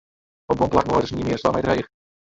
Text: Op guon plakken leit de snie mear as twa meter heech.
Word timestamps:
Op 0.47 0.57
guon 0.59 0.69
plakken 0.69 0.91
leit 0.91 1.03
de 1.03 1.07
snie 1.11 1.23
mear 1.23 1.35
as 1.39 1.41
twa 1.41 1.51
meter 1.55 1.71
heech. 1.73 1.89